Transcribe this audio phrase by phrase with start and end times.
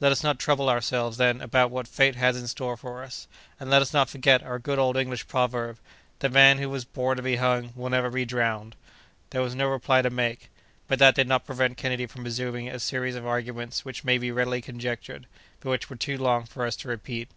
[0.00, 3.28] Let us not trouble ourselves, then, about what fate has in store for us,
[3.60, 5.78] and let us not forget our good old English proverb:
[6.18, 8.74] 'The man who was born to be hung will never be drowned!'"
[9.30, 10.50] There was no reply to make,
[10.88, 14.32] but that did not prevent Kennedy from resuming a series of arguments which may be
[14.32, 15.28] readily conjectured,
[15.60, 17.28] but which were too long for us to repeat.